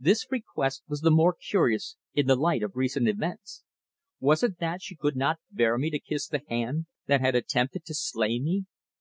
This 0.00 0.26
request 0.28 0.82
was 0.88 1.02
the 1.02 1.12
more 1.12 1.32
curious 1.34 1.94
in 2.14 2.26
the 2.26 2.34
light 2.34 2.64
of 2.64 2.74
recent 2.74 3.06
events. 3.06 3.62
Was 4.18 4.42
it 4.42 4.58
that 4.58 4.82
she 4.82 4.96
could 4.96 5.14
not 5.14 5.38
bear 5.52 5.78
me 5.78 5.88
to 5.90 6.00
kiss 6.00 6.26
the 6.26 6.42
hand 6.48 6.86
that 7.06 7.20
had 7.20 7.36
attempted 7.36 7.84
to 7.84 7.94
slay 7.94 8.40
me? 8.40 8.64